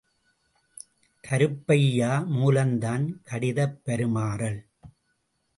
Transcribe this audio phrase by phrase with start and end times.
[1.23, 4.59] கருப்பையா மூலம்தான் கடிதப் பரிமாறல்!